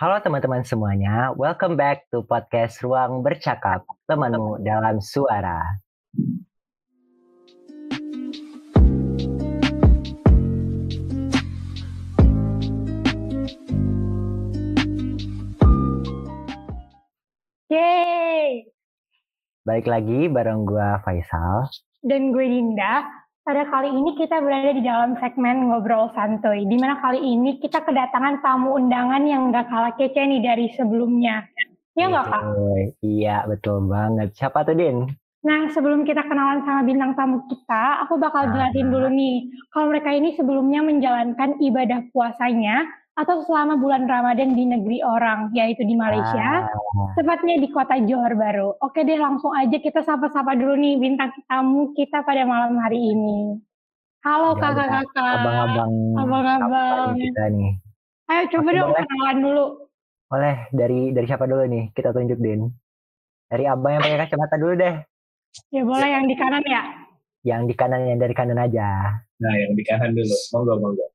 Halo 0.00 0.16
teman-teman 0.24 0.64
semuanya, 0.64 1.28
welcome 1.36 1.76
back 1.76 2.08
to 2.08 2.24
podcast 2.24 2.80
Ruang 2.80 3.20
Bercakap, 3.20 3.84
temanmu 4.08 4.64
dalam 4.64 4.96
suara. 4.96 5.60
Yeay! 17.68 18.72
Balik 19.68 19.84
lagi 19.84 20.32
bareng 20.32 20.64
gua 20.64 21.04
Faisal. 21.04 21.68
Dan 22.00 22.32
gue 22.32 22.48
Dinda. 22.48 23.04
Pada 23.40 23.64
kali 23.72 23.88
ini 23.88 24.20
kita 24.20 24.36
berada 24.44 24.68
di 24.76 24.84
dalam 24.84 25.16
segmen 25.16 25.72
Ngobrol 25.72 26.12
Santuy. 26.12 26.68
Di 26.68 26.76
mana 26.76 27.00
kali 27.00 27.24
ini 27.24 27.56
kita 27.56 27.80
kedatangan 27.88 28.44
tamu 28.44 28.76
undangan 28.76 29.24
yang 29.24 29.48
gak 29.48 29.64
kalah 29.72 29.96
kece 29.96 30.28
nih 30.28 30.44
dari 30.44 30.68
sebelumnya. 30.76 31.48
Ya 31.96 32.12
nggak 32.12 32.26
Kak? 32.28 32.42
Iya, 33.00 33.48
betul 33.48 33.88
banget. 33.88 34.36
Siapa 34.36 34.62
tuh, 34.62 34.76
Din? 34.76 35.08
Nah, 35.40 35.72
sebelum 35.72 36.04
kita 36.04 36.20
kenalan 36.28 36.60
sama 36.68 36.84
bintang 36.84 37.16
tamu 37.16 37.40
kita, 37.48 38.04
aku 38.04 38.20
bakal 38.20 38.52
jelasin 38.52 38.92
dulu 38.92 39.08
nih. 39.08 39.48
Kalau 39.72 39.88
mereka 39.88 40.12
ini 40.12 40.36
sebelumnya 40.36 40.84
menjalankan 40.84 41.56
ibadah 41.64 42.04
puasanya 42.12 42.84
atau 43.20 43.44
selama 43.44 43.76
bulan 43.76 44.08
Ramadan 44.08 44.56
di 44.56 44.64
negeri 44.64 45.04
orang, 45.04 45.52
yaitu 45.52 45.84
di 45.84 45.92
Malaysia, 45.92 46.64
Ah, 46.64 47.12
tepatnya 47.12 47.60
di 47.60 47.68
kota 47.68 48.00
Johor 48.00 48.32
Baru. 48.32 48.80
Oke 48.80 49.04
deh, 49.04 49.20
langsung 49.20 49.52
aja 49.52 49.76
kita 49.76 50.00
sapa-sapa 50.00 50.56
dulu 50.56 50.72
nih 50.74 50.96
bintang 50.96 51.28
tamu 51.44 51.92
kita 51.92 52.24
pada 52.24 52.48
malam 52.48 52.80
hari 52.80 53.12
ini. 53.12 53.60
Halo 54.20 54.52
ya 54.52 54.60
kakak-kakak. 54.62 55.32
Abang-abang 55.36 55.92
Abang-abang. 56.16 57.08
kita 57.16 57.44
nih. 57.52 57.72
Ayo 58.28 58.42
coba 58.52 58.68
Oke, 58.68 58.76
dong 58.76 58.88
boleh. 58.88 59.04
kenalan 59.04 59.38
dulu. 59.40 59.64
Boleh 60.30 60.56
dari 60.70 61.00
dari 61.10 61.26
siapa 61.26 61.44
dulu 61.44 61.64
nih? 61.66 61.84
Kita 61.90 62.12
tunjuk, 62.12 62.38
Din. 62.38 62.68
Dari 63.50 63.64
abang 63.66 63.98
yang 63.98 64.02
pakai 64.04 64.20
kacamata 64.22 64.56
dulu 64.56 64.74
deh. 64.78 64.94
Ya 65.74 65.82
boleh 65.82 66.08
yang 66.08 66.24
di 66.24 66.36
kanan 66.38 66.62
ya. 66.62 66.99
Yang 67.40 67.72
di 67.72 67.74
kanan, 67.74 68.04
yang 68.04 68.20
dari 68.20 68.34
kanan 68.36 68.60
aja. 68.60 69.16
Nah, 69.40 69.54
yang 69.56 69.72
di 69.72 69.80
kanan 69.80 70.12
dulu. 70.12 70.36
Monggo, 70.52 70.74
monggo. 70.76 71.06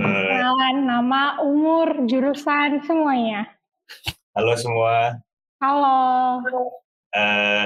Eh, 0.00 0.32
Kenalan 0.32 0.76
nama, 0.82 1.22
umur, 1.44 2.08
jurusan, 2.08 2.80
semuanya. 2.82 3.44
halo 4.32 4.52
semua. 4.52 5.20
Halo. 5.60 5.96
Eh, 7.12 7.64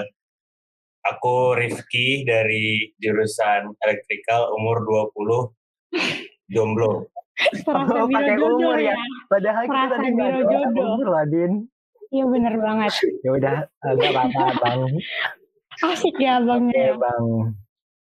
aku 1.03 1.55
Rifki 1.55 2.23
dari 2.23 2.95
jurusan 2.97 3.75
elektrikal 3.79 4.55
umur 4.55 4.83
20 4.83 5.51
jomblo. 6.47 7.07
Serasa 7.65 7.95
Oh, 7.95 8.05
biro 8.05 8.13
pakai 8.13 8.37
jodoh 8.37 8.59
umur 8.59 8.77
ya. 8.77 8.93
ya. 8.93 8.97
Padahal 9.27 9.65
kita 9.65 9.87
tadi 9.89 10.09
jodoh. 10.13 10.63
umur 10.93 11.07
lah, 11.09 11.25
Din. 11.27 11.53
Iya 12.11 12.25
bener 12.27 12.55
banget. 12.59 12.93
Ya 13.23 13.31
udah, 13.33 13.57
agak 13.81 14.11
apa-apa, 14.13 14.45
Bang. 14.61 14.81
Asik 15.81 16.15
ya 16.19 16.37
Oke, 16.37 16.43
abangnya. 16.43 16.91
Bang. 16.99 17.55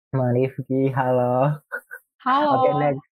Bang 0.09 0.33
Rifki, 0.33 0.89
halo. 0.89 1.61
Halo. 2.25 2.65
Oke, 2.65 2.69
next. 2.81 3.05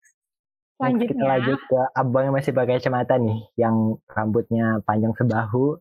Next 0.80 1.12
kita 1.12 1.24
lanjut 1.28 1.60
ke 1.68 1.80
abang 1.92 2.24
yang 2.24 2.36
masih 2.36 2.56
pakai 2.56 2.80
kacamata 2.80 3.20
nih, 3.20 3.44
yang 3.60 4.00
rambutnya 4.08 4.80
panjang 4.80 5.12
sebahu, 5.12 5.76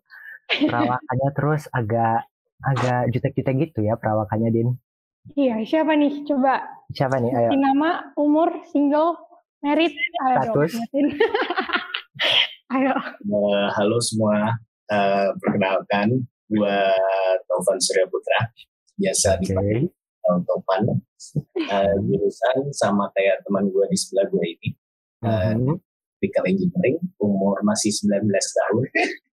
perawakannya 0.67 1.29
terus 1.31 1.71
agak 1.71 2.27
agak 2.59 3.15
jutek-jutek 3.15 3.71
gitu 3.71 3.87
ya 3.87 3.95
perawakannya, 3.95 4.51
Din. 4.51 4.69
Iya, 5.39 5.63
siapa 5.63 5.95
nih? 5.95 6.27
Coba 6.27 6.67
Siapa 6.91 7.15
nih? 7.23 7.31
Ayo. 7.31 7.49
Nama, 7.55 8.11
umur, 8.19 8.51
single, 8.67 9.15
merit, 9.63 9.95
ayo 9.95 10.35
dong. 10.51 10.67
Status. 10.67 10.71
sebutin. 10.75 11.07
ayo. 12.75 12.93
Eh, 13.23 13.67
halo 13.71 13.97
semua. 14.03 14.51
Eh, 14.91 15.27
perkenalkan, 15.39 16.27
gua 16.51 16.91
Taufan 17.47 17.79
Surya 17.79 18.03
Putra. 18.11 18.51
Biasa 18.99 19.39
dipanggil 19.39 19.87
Taufan. 20.45 20.81
Eh, 21.57 21.93
jurusan 22.05 22.57
sama 22.73 23.09
kayak 23.13 23.41
teman 23.45 23.69
gua 23.69 23.85
di 23.89 23.97
sebelah 23.97 24.25
gua 24.29 24.43
ini. 24.45 24.69
Electrical 25.25 26.45
Engineering. 26.49 26.97
Umur 27.21 27.61
masih 27.61 27.91
19 27.93 28.29
tahun. 28.29 28.83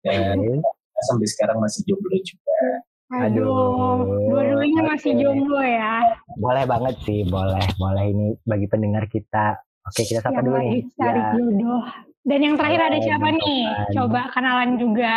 Dan 0.07 0.37
Oke. 0.39 1.03
sampai 1.11 1.27
sekarang 1.27 1.59
masih 1.59 1.83
jomblo 1.87 2.15
juga. 2.23 2.61
Aduh, 3.07 3.47
Aduh, 3.47 4.35
dua-duanya 4.35 4.83
masih 4.95 5.13
jomblo 5.15 5.63
ya. 5.63 6.03
Boleh 6.39 6.65
banget 6.67 6.95
sih, 7.07 7.23
boleh. 7.27 7.63
Boleh 7.79 8.05
ini 8.11 8.27
bagi 8.43 8.67
pendengar 8.67 9.07
kita. 9.07 9.59
Oke, 9.87 10.03
kita 10.03 10.19
sapa 10.19 10.43
yang 10.43 10.47
dulu 10.51 10.59
lagi 10.59 10.67
nih. 10.67 10.83
cari 10.99 11.23
Ya, 11.23 11.31
jodoh. 11.39 11.85
Dan 12.27 12.41
yang 12.43 12.55
terakhir 12.59 12.81
Halo, 12.83 12.91
ada 12.91 12.99
siapa 12.99 13.23
Bang 13.23 13.39
nih? 13.39 13.63
Coba 13.95 14.21
kenalan 14.35 14.71
juga. 14.75 15.13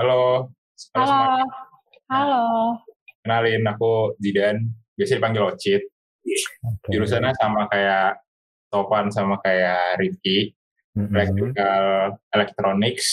Halo, 0.00 0.48
halo. 0.96 1.12
Halo. 1.12 1.44
Halo. 2.08 2.44
Kenalin 3.22 3.62
aku 3.68 4.16
Jidan, 4.16 4.72
biasa 4.96 5.18
dipanggil 5.18 5.42
Ocit. 5.48 5.82
oke. 6.62 6.88
Jurusannya 6.90 7.32
sama 7.34 7.66
kayak 7.66 8.22
Topan 8.70 9.12
sama 9.12 9.36
kayak 9.42 10.00
Rifki, 10.00 10.54
Mhm. 10.92 11.08
Electrical 11.12 11.84
Electronics 12.30 13.08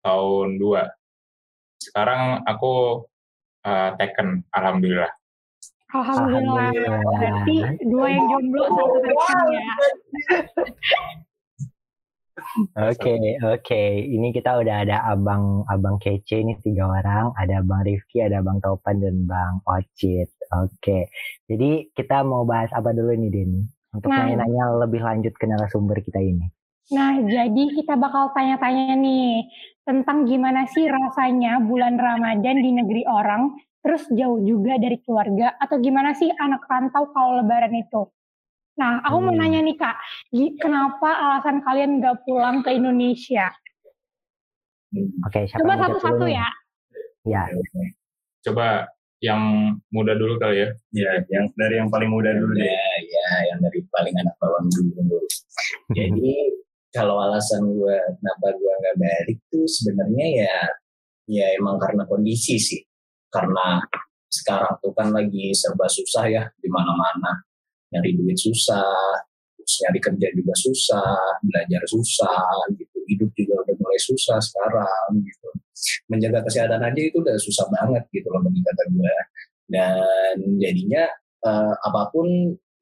tahun 0.00 0.58
2. 0.58 0.86
Sekarang 1.82 2.46
aku 2.46 3.02
uh, 3.66 3.90
Tekken, 3.98 4.46
Alhamdulillah. 4.54 5.10
Alhamdulillah. 5.90 6.70
Alhamdulillah. 6.70 7.02
Berarti 7.14 7.56
dua 7.86 8.06
yang 8.10 8.26
jomblo, 8.30 8.62
satu 8.70 8.98
tekan 9.02 9.46
ya. 9.50 9.64
Oke, 12.76 13.16
oke. 13.40 13.82
Ini 14.04 14.28
kita 14.36 14.60
udah 14.60 14.84
ada 14.84 14.96
abang 15.08 15.64
abang 15.72 15.96
kece 15.96 16.44
nih 16.44 16.60
tiga 16.60 16.84
orang. 16.84 17.32
Ada 17.32 17.64
bang 17.64 17.82
Rifki, 17.88 18.20
ada 18.20 18.44
bang 18.44 18.60
Topan 18.60 19.00
dan 19.00 19.24
bang 19.24 19.64
Ocit. 19.64 20.28
Oke. 20.52 21.08
Jadi 21.48 21.88
kita 21.96 22.20
mau 22.28 22.44
bahas 22.44 22.68
apa 22.76 22.92
dulu 22.92 23.16
nih, 23.16 23.30
Din? 23.32 23.64
Untuk 23.96 24.12
Nah. 24.12 24.28
nanya-nanya 24.28 24.76
lebih 24.84 25.00
lanjut 25.00 25.32
ke 25.40 25.48
narasumber 25.48 25.96
kita 26.04 26.20
ini. 26.20 26.52
Nah, 26.92 27.18
jadi 27.18 27.64
kita 27.74 27.96
bakal 27.98 28.30
tanya-tanya 28.36 28.94
nih 28.94 29.48
tentang 29.82 30.28
gimana 30.28 30.68
sih 30.70 30.86
rasanya 30.86 31.58
bulan 31.64 31.96
Ramadan 31.98 32.62
di 32.62 32.70
negeri 32.76 33.02
orang, 33.08 33.56
terus 33.82 34.06
jauh 34.12 34.38
juga 34.44 34.78
dari 34.78 35.00
keluarga, 35.02 35.56
atau 35.58 35.82
gimana 35.82 36.14
sih 36.14 36.30
anak 36.30 36.62
rantau 36.68 37.10
kalau 37.10 37.42
lebaran 37.42 37.74
itu? 37.74 38.06
Nah, 38.76 39.00
aku 39.08 39.16
mau 39.24 39.32
Hmm. 39.32 39.40
nanya 39.40 39.60
nih 39.64 39.76
Kak, 39.80 39.96
kenapa 40.60 41.08
alasan 41.16 41.64
kalian 41.64 42.04
gak 42.04 42.20
pulang 42.28 42.60
ke 42.60 42.76
Indonesia? 42.76 43.48
Oke, 45.24 45.48
siapa 45.48 45.60
Coba 45.64 45.72
satu-satu 45.80 46.26
ya. 46.28 46.46
Ya, 47.26 47.42
Coba 48.46 48.86
yang 49.18 49.74
muda 49.90 50.14
dulu 50.14 50.36
kali 50.38 50.62
ya. 50.62 50.68
Ya, 50.92 51.10
yang 51.32 51.50
dari 51.56 51.80
yang 51.80 51.88
paling 51.90 52.12
muda 52.12 52.30
dulu 52.36 52.52
deh. 52.54 52.68
Ya, 52.68 52.88
ya, 53.02 53.28
yang 53.52 53.58
dari 53.64 53.80
paling 53.90 54.14
anak 54.14 54.36
bawang 54.38 54.68
dulu. 54.70 55.18
Jadi 55.96 56.52
kalau 56.92 57.18
alasan 57.20 57.64
gue 57.66 57.96
kenapa 58.20 58.46
gue 58.56 58.72
nggak 58.72 58.96
balik 59.00 59.38
tuh 59.50 59.66
sebenarnya 59.66 60.26
ya, 60.46 60.56
ya 61.26 61.46
emang 61.58 61.80
karena 61.80 62.04
kondisi 62.06 62.60
sih. 62.60 62.80
Karena 63.32 63.82
sekarang 64.30 64.78
tuh 64.84 64.92
kan 64.94 65.10
lagi 65.10 65.50
serba 65.56 65.88
susah 65.88 66.28
ya 66.28 66.42
di 66.60 66.68
mana-mana. 66.70 67.45
Nyari 67.94 68.10
duit 68.18 68.38
susah, 68.38 69.22
terus 69.54 69.74
nyari 69.86 70.00
kerja 70.02 70.28
juga 70.34 70.54
susah, 70.54 71.18
belajar 71.42 71.82
susah, 71.86 72.46
gitu. 72.74 72.98
Hidup 73.06 73.30
juga 73.38 73.54
udah 73.62 73.74
mulai 73.78 74.00
susah 74.02 74.38
sekarang, 74.42 75.22
gitu. 75.22 75.48
Menjaga 76.10 76.42
kesehatan 76.46 76.82
aja 76.82 77.00
itu 77.00 77.18
udah 77.22 77.36
susah 77.38 77.66
banget 77.70 78.02
gitu 78.10 78.26
loh 78.30 78.42
bagi 78.42 78.60
kata 78.62 78.82
gue. 78.90 79.16
Dan 79.66 80.38
jadinya 80.62 81.04
eh, 81.46 81.74
apa 81.82 82.02
pun 82.10 82.26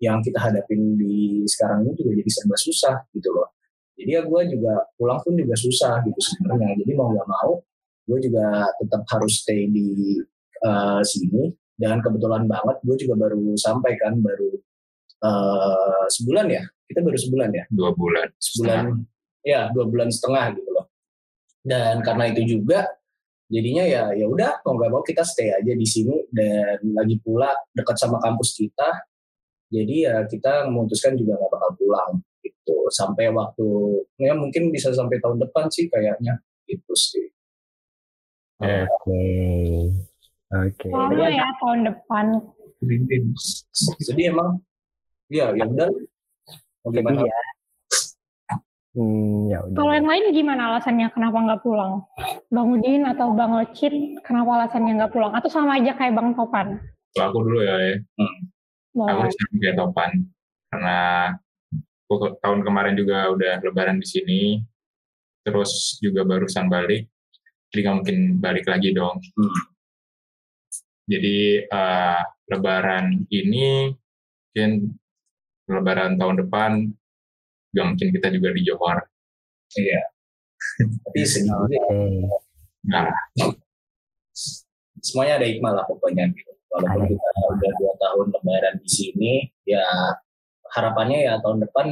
yang 0.00 0.20
kita 0.20 0.36
hadapin 0.36 1.00
di 1.00 1.44
sekarang 1.48 1.88
ini 1.88 1.92
juga 1.96 2.10
jadi 2.20 2.30
serba 2.30 2.56
susah 2.60 2.96
gitu 3.16 3.30
loh. 3.32 3.48
Jadi 3.94 4.10
ya 4.10 4.22
gue 4.26 4.40
juga 4.50 4.74
pulang 4.98 5.20
pun 5.22 5.32
juga 5.38 5.54
susah 5.56 6.02
gitu 6.04 6.20
sebenarnya. 6.20 6.76
Jadi 6.84 6.92
mau 6.92 7.08
nggak 7.12 7.28
mau, 7.28 7.62
gue 8.08 8.18
juga 8.20 8.68
tetap 8.80 9.02
harus 9.08 9.40
stay 9.40 9.68
di 9.68 10.20
eh, 10.64 11.02
sini. 11.04 11.52
Dan 11.74 11.98
kebetulan 11.98 12.46
banget 12.46 12.76
gue 12.86 12.96
juga 13.02 13.14
baru 13.18 13.58
sampai 13.58 13.98
kan, 13.98 14.14
baru 14.22 14.54
eh, 15.22 16.04
sebulan 16.10 16.46
ya. 16.50 16.64
Kita 16.84 17.00
baru 17.00 17.16
sebulan 17.16 17.48
ya 17.48 17.64
Dua 17.72 17.90
bulan. 17.96 18.28
sebulan 18.36 18.84
ya 19.44 19.68
dua 19.76 19.84
bulan 19.88 20.08
setengah 20.08 20.56
gitu 20.56 20.70
loh 20.72 20.88
dan 21.60 22.00
karena 22.00 22.32
itu 22.32 22.56
juga 22.58 22.88
jadinya 23.52 23.84
ya 23.84 24.02
ya 24.16 24.24
udah 24.24 24.64
mau 24.64 24.76
nggak 24.80 24.90
mau 24.90 25.04
kita 25.04 25.20
stay 25.20 25.52
aja 25.52 25.72
di 25.76 25.84
sini 25.84 26.16
dan 26.32 26.80
lagi 26.96 27.20
pula 27.20 27.52
dekat 27.76 27.96
sama 28.00 28.16
kampus 28.24 28.56
kita 28.56 29.04
jadi 29.68 29.94
ya 30.08 30.14
kita 30.24 30.68
memutuskan 30.72 31.12
juga 31.16 31.36
nggak 31.36 31.52
bakal 31.52 31.70
pulang 31.76 32.12
gitu 32.40 32.76
sampai 32.88 33.28
waktu 33.32 33.68
ya 34.16 34.32
mungkin 34.32 34.72
bisa 34.72 34.92
sampai 34.96 35.20
tahun 35.20 35.40
depan 35.44 35.68
sih 35.68 35.92
kayaknya 35.92 36.40
gitu 36.64 36.92
sih 36.96 37.28
oke. 38.64 39.24
Oke. 40.54 40.86
Lama 40.86 41.26
ya 41.34 41.50
tahun 41.58 41.82
depan. 41.82 42.26
jadi 44.06 44.30
emang 44.30 44.62
ya 45.34 45.50
ya 45.50 45.66
udah 45.66 45.90
Jadi 46.84 47.00
gimana 47.00 47.20
ya, 47.24 47.38
Hmm, 48.94 49.50
ya 49.50 49.58
udah. 49.66 49.74
Kalau 49.74 49.90
yang 49.90 50.06
lain 50.06 50.24
gimana 50.30 50.62
alasannya 50.70 51.10
kenapa 51.10 51.42
nggak 51.42 51.62
pulang? 51.66 52.06
Bang 52.46 52.70
Udin 52.70 53.02
atau 53.02 53.34
Bang 53.34 53.50
Ocit 53.58 53.90
kenapa 54.22 54.62
alasannya 54.62 55.02
nggak 55.02 55.10
pulang? 55.10 55.34
Atau 55.34 55.50
sama 55.50 55.82
aja 55.82 55.98
kayak 55.98 56.14
Bang 56.14 56.38
Topan? 56.38 56.78
Kalau 57.10 57.26
aku 57.34 57.38
dulu 57.42 57.58
ya, 57.66 57.74
ya. 57.74 57.94
aku 57.98 58.22
Boleh. 58.94 59.34
sama 59.34 59.54
kayak 59.58 59.76
Topan. 59.82 60.10
Karena 60.70 60.98
aku 62.06 62.14
tahun 62.38 62.60
kemarin 62.62 62.94
juga 62.94 63.34
udah 63.34 63.54
lebaran 63.66 63.98
di 63.98 64.06
sini, 64.06 64.42
terus 65.42 65.98
juga 65.98 66.22
barusan 66.22 66.70
balik, 66.70 67.10
jadi 67.74 67.90
nggak 67.90 67.96
mungkin 67.98 68.18
balik 68.38 68.66
lagi 68.70 68.94
dong. 68.94 69.18
Hmm. 69.34 69.62
Jadi 71.10 71.66
eh, 71.66 72.20
lebaran 72.46 73.26
ini 73.26 73.90
mungkin 74.54 74.70
lebaran 75.68 76.20
tahun 76.20 76.44
depan 76.44 76.70
nggak 77.74 77.86
mungkin 77.90 78.08
kita 78.14 78.28
juga 78.30 78.48
di 78.54 78.62
Johor. 78.62 78.98
Iya. 79.74 80.02
Tapi 80.78 81.20
sebenarnya. 81.26 81.82
Nah, 82.84 83.08
semuanya 85.00 85.42
ada 85.42 85.46
hikmah 85.48 85.72
lah 85.74 85.84
pokoknya 85.88 86.30
gitu. 86.30 86.52
Walaupun 86.70 87.06
kita 87.06 87.28
udah 87.50 87.72
dua 87.78 87.92
tahun 87.98 88.26
lebaran 88.34 88.74
di 88.82 88.90
sini, 88.90 89.32
ya 89.66 89.84
harapannya 90.74 91.26
ya 91.26 91.38
tahun 91.38 91.62
depan 91.66 91.86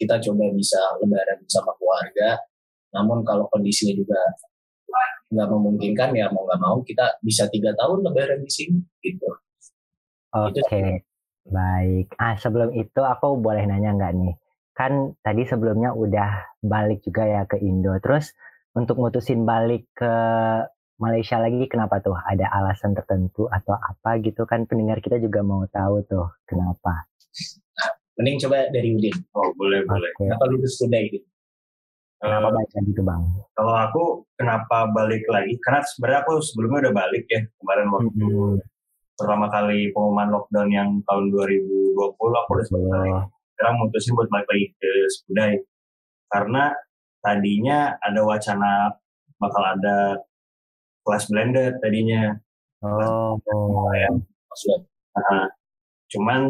kita 0.00 0.16
coba 0.28 0.44
bisa 0.56 0.80
lebaran 1.00 1.38
bersama 1.44 1.72
keluarga. 1.76 2.40
Namun 2.92 3.24
kalau 3.24 3.48
kondisinya 3.48 3.96
juga 3.96 4.20
nggak 5.32 5.48
memungkinkan 5.48 6.12
ya 6.12 6.28
mau 6.28 6.44
nggak 6.44 6.60
mau 6.60 6.76
kita 6.84 7.16
bisa 7.24 7.48
tiga 7.48 7.72
tahun 7.72 8.04
lebaran 8.04 8.44
di 8.44 8.52
sini 8.52 8.80
gitu. 9.00 9.28
Oke, 10.32 10.60
baik. 11.44 12.14
Ah, 12.16 12.34
sebelum 12.36 12.70
itu 12.72 13.00
aku 13.00 13.38
boleh 13.38 13.64
nanya 13.64 13.94
nggak 13.94 14.12
nih? 14.14 14.34
Kan 14.72 14.92
tadi 15.20 15.44
sebelumnya 15.44 15.92
udah 15.92 16.60
balik 16.60 17.02
juga 17.02 17.24
ya 17.24 17.42
ke 17.44 17.60
Indo. 17.60 17.92
Terus 18.00 18.32
untuk 18.72 18.96
mutusin 18.96 19.44
balik 19.44 19.84
ke 19.92 20.12
Malaysia 20.96 21.36
lagi 21.36 21.66
kenapa 21.66 21.98
tuh? 21.98 22.14
Ada 22.14 22.46
alasan 22.48 22.94
tertentu 22.94 23.50
atau 23.50 23.74
apa 23.74 24.22
gitu 24.22 24.46
kan 24.46 24.64
pendengar 24.64 25.02
kita 25.02 25.18
juga 25.18 25.42
mau 25.42 25.66
tahu 25.66 26.06
tuh 26.06 26.30
kenapa. 26.46 27.04
Mending 28.16 28.38
coba 28.44 28.68
dari 28.68 28.92
Udin. 28.92 29.16
oh 29.32 29.50
boleh 29.56 29.82
boleh. 29.88 30.10
Oke, 30.14 30.28
Kenapa 30.28 30.44
lulus 30.46 30.76
kuda 30.78 30.98
ini? 31.00 31.20
kenapa 32.22 32.48
Eh, 32.48 32.54
balik 32.54 32.70
lagi 32.70 32.90
tuh 32.94 33.02
Bang? 33.02 33.22
kalau 33.52 33.74
aku 33.74 34.02
kenapa 34.38 34.76
balik 34.94 35.24
lagi? 35.26 35.58
Karena 35.58 35.80
sebenarnya 35.82 36.20
aku 36.22 36.32
sebelumnya 36.38 36.78
udah 36.88 36.94
balik 36.94 37.24
ya 37.26 37.40
kemarin 37.58 37.86
waktu 37.90 38.14
Mm-mm. 38.14 38.52
Pertama 39.16 39.46
kali 39.48 39.92
pengumuman 39.92 40.28
lockdown 40.32 40.68
yang 40.72 40.88
tahun 41.06 41.30
2020 41.30 41.96
aku 42.18 42.22
udah. 42.26 42.44
Betul. 42.48 43.30
Sekarang 43.54 43.74
mutusin 43.78 44.16
buat 44.16 44.28
balik 44.32 44.48
lagi 44.50 44.66
ke 44.74 44.90
Sepudai 45.06 45.52
karena 46.32 46.72
tadinya 47.22 47.94
ada 48.00 48.20
wacana 48.24 48.96
bakal 49.38 49.62
ada 49.62 50.18
kelas 51.04 51.28
blended 51.30 51.78
tadinya. 51.78 52.34
Oh, 52.82 53.38
Ya, 53.94 54.10
Maksudnya 54.50 54.90
Nah, 55.12 55.44
cuman 56.08 56.40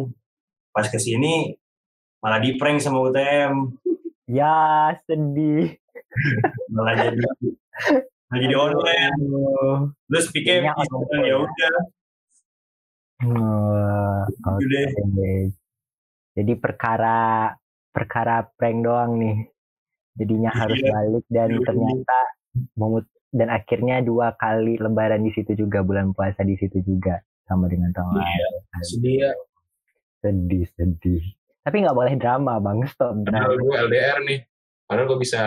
pas 0.70 0.86
ke 0.86 0.94
sini 0.96 1.58
malah 2.22 2.38
di 2.38 2.54
prank 2.54 2.78
sama 2.78 3.02
UTM 3.02 3.74
ya 4.30 4.94
sedih. 5.02 5.74
malah 6.70 6.94
jadi 6.94 7.18
malah 8.30 8.38
jadi 8.38 8.54
online. 8.54 9.18
Terus 10.06 10.26
pikir 10.30 10.62
ya 10.62 11.34
udah 11.42 11.76
Oh, 13.22 14.18
gitu 14.58 14.98
Oke. 15.06 15.34
Jadi 16.32 16.52
perkara 16.58 17.52
perkara 17.92 18.42
prank 18.56 18.78
doang 18.82 19.20
nih. 19.20 19.38
Jadinya 20.18 20.50
harus 20.52 20.80
Iya. 20.80 20.90
balik 20.92 21.24
dan 21.30 21.50
Iya. 21.54 21.64
ternyata 21.64 22.20
memut 22.76 23.06
dan 23.32 23.48
akhirnya 23.48 24.04
dua 24.04 24.36
kali 24.36 24.76
lebaran 24.76 25.24
di 25.24 25.32
situ 25.32 25.56
juga 25.56 25.80
bulan 25.80 26.12
puasa 26.12 26.44
di 26.44 26.52
situ 26.60 26.84
juga 26.84 27.16
sama 27.48 27.64
dengan 27.70 27.88
tahun 27.96 28.20
lalu. 28.20 28.58
sedih 28.84 29.16
ya. 29.24 29.32
Sedih 30.20 30.64
sedih. 30.76 31.22
Tapi 31.62 31.76
nggak 31.80 31.96
boleh 31.96 32.14
drama 32.18 32.58
bang, 32.58 32.84
stop 32.90 33.22
Padahal 33.22 33.54
gue 33.56 33.74
LDR 33.88 34.18
nih. 34.26 34.40
Padahal 34.84 35.06
gue 35.14 35.18
bisa 35.22 35.42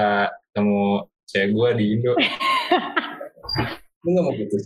ketemu 0.50 1.06
cewek 1.28 1.50
gue 1.52 1.70
di 1.78 1.86
Indo. 2.00 2.14
Lu 4.06 4.10
nggak 4.16 4.26
mau 4.26 4.34
putus? 4.34 4.64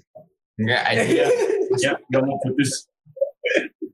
Enggak 0.60 0.82
aja. 0.88 1.04
ya 1.84 1.94
gak 2.10 2.24
mau 2.26 2.38
putus 2.42 2.90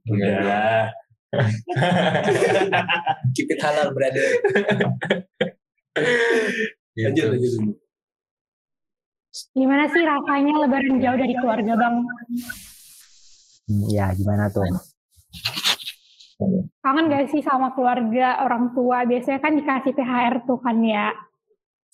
udah 0.09 0.89
Keep 3.35 3.51
it 3.51 3.59
halal, 3.59 3.91
brother. 3.91 4.23
Lanjut, 6.95 6.95
gitu. 6.95 7.27
lanjut. 7.27 7.51
lanjut. 7.59 7.75
Gimana 9.51 9.83
sih 9.91 9.99
rasanya 9.99 10.63
lebaran 10.63 10.95
jauh 11.03 11.19
dari 11.19 11.35
keluarga 11.35 11.75
Bang? 11.75 12.07
Hmm, 13.67 13.83
Ya 13.91 14.15
gimana 14.15 14.47
tuh? 14.47 14.63
Kangen 16.79 17.11
gak 17.11 17.35
sih 17.35 17.43
sama 17.43 17.75
keluarga, 17.75 18.39
orang 18.47 18.71
tua? 18.71 19.03
Biasanya 19.03 19.43
kan 19.43 19.59
dikasih 19.59 19.91
THR 19.91 20.47
tuh 20.47 20.55
kan 20.63 20.79
ya. 20.79 21.11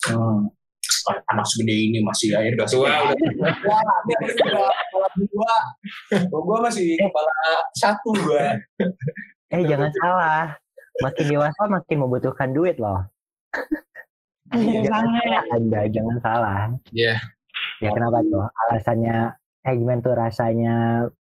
Hmm. 0.06 0.46
Anak 1.34 1.50
segede 1.50 1.74
ini 1.74 1.98
masih 1.98 2.30
air 2.38 2.54
Udah 2.54 2.68
tua, 2.70 3.10
udah 3.10 3.18
kepala 5.02 5.26
dua. 5.26 5.54
Kalau 6.30 6.42
gua 6.46 6.58
masih 6.70 6.94
kepala 6.94 7.34
satu 7.74 8.10
gua. 8.14 8.46
Eh 9.50 9.62
jangan 9.66 9.90
salah. 9.98 10.42
Makin 11.02 11.24
dewasa 11.26 11.62
makin 11.66 11.96
membutuhkan 12.04 12.50
duit 12.52 12.76
loh. 12.78 13.02
Bener 14.52 14.84
Jangan 14.84 15.08
salah 15.16 15.42
Anda, 15.56 15.80
jangan 15.88 16.16
salah. 16.20 16.58
Iya. 16.92 17.14
Ya 17.80 17.90
kenapa 17.90 18.20
tuh? 18.22 18.44
Alasannya, 18.68 19.16
eh 19.64 19.74
gimana 19.80 20.00
tuh 20.04 20.14
rasanya 20.14 20.74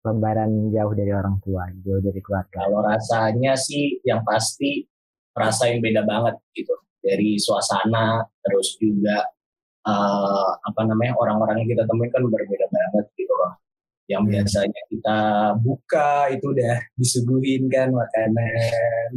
lebaran 0.04 0.70
jauh 0.70 0.94
dari 0.94 1.12
orang 1.16 1.40
tua, 1.40 1.72
jauh 1.80 2.04
dari 2.04 2.20
keluarga? 2.20 2.68
Kalau 2.68 2.84
rasanya 2.84 3.56
sih 3.56 4.04
yang 4.04 4.22
pasti 4.28 4.84
rasa 5.32 5.72
yang 5.72 5.80
beda 5.80 6.04
banget 6.04 6.36
gitu. 6.52 6.76
Dari 7.02 7.40
suasana, 7.40 8.22
terus 8.44 8.78
juga 8.78 9.26
eh, 9.88 10.52
apa 10.62 10.82
namanya 10.86 11.16
orang-orang 11.18 11.64
yang 11.66 11.70
kita 11.74 11.84
temuin 11.88 12.12
kan 12.12 12.22
berbeda 12.28 12.68
banget 12.68 13.06
gitu. 13.16 13.21
Yang 14.12 14.24
Hmm. 14.28 14.32
biasanya 14.36 14.82
kita 14.92 15.20
buka 15.64 16.12
itu 16.36 16.46
udah 16.52 16.76
disuguhin 17.00 17.72
kan 17.72 17.96
makanan 17.96 19.12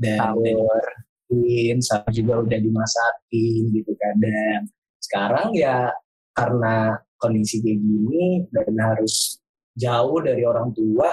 dan 0.00 0.18
dimasakin, 0.40 1.76
sama 1.84 2.08
juga 2.08 2.40
udah 2.40 2.58
dimasakin 2.60 3.62
gitu 3.76 3.92
kadang. 4.00 4.72
Sekarang 5.00 5.52
ya 5.52 5.92
karena 6.32 6.96
kondisi 7.20 7.60
kayak 7.60 7.78
gini 7.80 8.48
dan 8.48 8.72
harus 8.80 9.36
jauh 9.76 10.20
dari 10.20 10.44
orang 10.44 10.72
tua, 10.76 11.12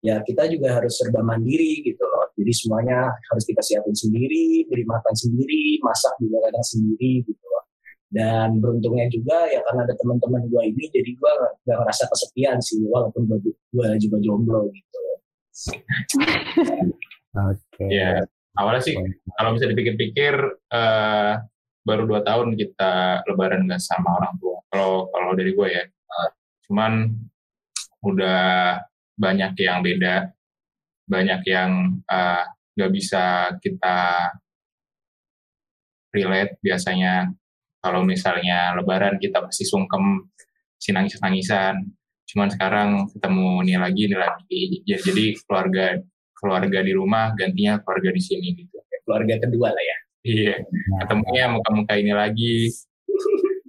ya 0.00 0.20
kita 0.24 0.48
juga 0.48 0.80
harus 0.80 0.96
serba 0.96 1.20
mandiri 1.20 1.84
gitu 1.84 2.04
loh. 2.04 2.32
Jadi 2.38 2.52
semuanya 2.54 3.12
harus 3.12 3.44
kita 3.44 3.60
siapin 3.60 3.92
sendiri, 3.92 4.64
beli 4.70 4.84
makan 4.86 5.14
sendiri, 5.16 5.82
masak 5.84 6.14
juga 6.22 6.48
kadang 6.48 6.64
sendiri 6.64 7.24
gitu 7.26 7.44
loh. 7.44 7.64
Dan 8.08 8.64
beruntungnya 8.64 9.04
juga 9.12 9.44
ya 9.52 9.60
karena 9.68 9.84
ada 9.84 9.94
teman-teman 10.00 10.48
gue 10.48 10.62
ini, 10.64 10.88
jadi 10.88 11.10
gue 11.12 11.32
gak 11.68 11.76
ngerasa 11.76 12.08
kesepian 12.08 12.56
sih, 12.56 12.80
walaupun 12.88 13.28
gue 13.28 13.38
juga 14.00 14.16
jomblo 14.24 14.72
gitu. 14.72 15.00
Oke. 17.36 17.84
Iya. 17.84 18.24
Awalnya 18.58 18.82
sih 18.82 18.96
kalau 19.38 19.54
bisa 19.54 19.70
dipikir-pikir 19.70 20.34
eh, 20.72 21.32
baru 21.86 22.02
dua 22.10 22.26
tahun 22.26 22.58
kita 22.58 23.22
lebaran 23.30 23.70
nggak 23.70 23.78
sama 23.78 24.18
orang 24.18 24.34
tua. 24.42 24.58
Kalau 24.72 25.06
kalau 25.14 25.30
dari 25.38 25.52
gue 25.54 25.68
ya, 25.68 25.84
Eh, 26.08 26.30
cuman 26.68 27.12
udah 28.04 28.80
banyak 29.18 29.52
yang 29.60 29.84
beda, 29.84 30.32
banyak 31.04 31.40
yang 31.44 32.00
eh, 32.08 32.44
nggak 32.78 32.92
bisa 32.94 33.52
kita 33.60 34.32
relate 36.14 36.56
biasanya. 36.64 37.28
Kalau 37.78 38.02
misalnya 38.02 38.74
lebaran 38.74 39.16
kita 39.22 39.42
pasti 39.44 39.62
sungkem, 39.62 40.26
si 40.78 40.90
nangis-nangisan. 40.90 41.78
Cuman 42.28 42.48
sekarang 42.52 43.08
ketemu 43.14 43.48
nih 43.64 43.78
lagi, 43.80 44.02
nih 44.10 44.18
lagi. 44.18 44.62
Ya, 44.84 44.98
jadi 45.00 45.34
keluarga 45.46 45.96
keluarga 46.38 46.78
di 46.86 46.92
rumah 46.94 47.34
gantinya 47.34 47.82
keluarga 47.82 48.14
di 48.14 48.22
sini 48.22 48.54
gitu. 48.54 48.78
Keluarga 49.02 49.34
kedua 49.42 49.74
lah 49.74 49.84
ya. 49.84 49.98
Iya, 50.28 50.54
ketemunya 51.06 51.44
muka-muka 51.48 51.94
ini 51.96 52.12
lagi, 52.12 52.68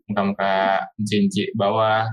muka-muka 0.10 0.84
cinci 1.06 1.54
bawah. 1.56 2.10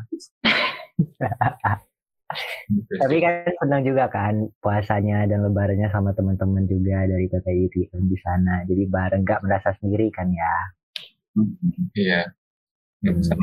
Gitu. 2.67 2.93
Tapi 2.99 3.17
kan 3.23 3.49
senang 3.59 3.83
juga 3.87 4.11
kan 4.11 4.51
puasanya 4.59 5.25
dan 5.31 5.47
lebarannya 5.47 5.89
sama 5.91 6.11
teman-teman 6.13 6.67
juga 6.67 7.07
dari 7.07 7.27
PTI 7.31 7.67
di 7.91 8.19
sana. 8.23 8.63
Jadi 8.67 8.83
bareng 8.87 9.23
nggak 9.23 9.43
merasa 9.47 9.75
sendiri 9.79 10.11
kan 10.15 10.31
ya. 10.31 10.55
Iya. 11.97 12.33
Nggak 13.05 13.15
bisa 13.21 13.35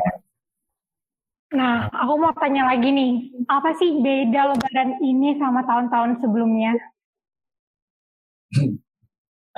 Nah, 1.54 1.86
aku 1.94 2.18
mau 2.18 2.34
tanya 2.34 2.66
lagi 2.66 2.90
nih, 2.90 3.30
apa 3.46 3.78
sih 3.78 4.02
beda 4.02 4.58
lebaran 4.58 4.98
ini 5.06 5.38
sama 5.38 5.62
tahun-tahun 5.62 6.18
sebelumnya? 6.18 6.74